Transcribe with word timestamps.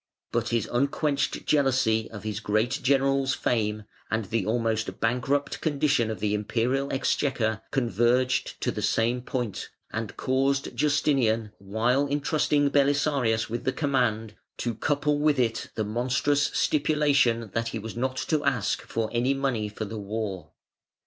But 0.31 0.49
his 0.49 0.67
unquenched 0.71 1.45
jealousy 1.45 2.09
of 2.09 2.23
his 2.23 2.39
great 2.39 2.79
general's 2.81 3.35
fame, 3.35 3.83
and 4.09 4.25
the 4.25 4.47
almost 4.47 4.99
bankrupt 4.99 5.61
condition 5.61 6.09
of 6.09 6.19
the 6.19 6.33
Imperial 6.33 6.91
exchequer 6.91 7.61
converged 7.69 8.59
to 8.61 8.71
the 8.71 8.81
same 8.81 9.21
point, 9.21 9.69
and 9.93 10.17
caused 10.17 10.75
Justinian, 10.75 11.51
while 11.59 12.07
entrusting 12.07 12.69
Belisarius 12.71 13.47
with 13.47 13.63
the 13.63 13.73
command, 13.73 14.33
to 14.57 14.73
couple 14.73 15.19
with 15.19 15.37
it 15.37 15.69
the 15.75 15.83
monstrous 15.83 16.45
stipulation 16.47 17.51
that 17.53 17.67
he 17.67 17.77
was 17.77 17.95
not 17.95 18.17
to 18.17 18.43
ask 18.43 18.81
for 18.81 19.07
any 19.13 19.35
money 19.35 19.69
for 19.69 19.85
the 19.85 19.99
war. 19.99 20.49